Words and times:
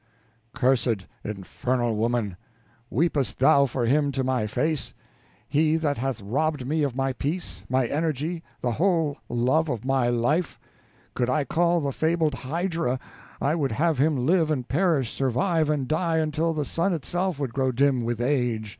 Cursed, 0.55 1.05
infernal 1.23 1.95
woman! 1.95 2.35
Weepest 2.89 3.37
thou 3.37 3.67
for 3.67 3.85
him 3.85 4.11
to 4.13 4.23
my 4.23 4.47
face? 4.47 4.95
He 5.47 5.75
that 5.75 5.97
hath 5.99 6.23
robbed 6.23 6.65
me 6.65 6.81
of 6.81 6.95
my 6.95 7.13
peace, 7.13 7.65
my 7.69 7.85
energy, 7.85 8.41
the 8.61 8.71
whole 8.71 9.19
love 9.29 9.69
of 9.69 9.85
my 9.85 10.07
life? 10.07 10.59
Could 11.13 11.29
I 11.29 11.43
call 11.43 11.81
the 11.81 11.91
fabled 11.91 12.33
Hydra, 12.33 12.99
I 13.39 13.53
would 13.53 13.73
have 13.73 13.99
him 13.99 14.25
live 14.25 14.49
and 14.49 14.67
perish, 14.67 15.13
survive 15.13 15.69
and 15.69 15.87
die, 15.87 16.17
until 16.17 16.51
the 16.51 16.65
sun 16.65 16.93
itself 16.93 17.37
would 17.37 17.53
grow 17.53 17.71
dim 17.71 18.01
with 18.03 18.19
age. 18.19 18.69